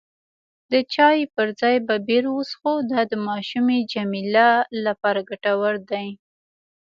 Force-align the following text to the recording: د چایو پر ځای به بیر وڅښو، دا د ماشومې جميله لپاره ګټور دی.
د 0.71 0.73
چایو 0.93 1.31
پر 1.35 1.47
ځای 1.59 1.75
به 1.87 1.95
بیر 2.07 2.25
وڅښو، 2.35 2.73
دا 2.91 3.01
د 3.11 3.13
ماشومې 3.27 3.79
جميله 3.93 4.49
لپاره 4.85 5.19
ګټور 5.29 5.75
دی. 5.91 6.07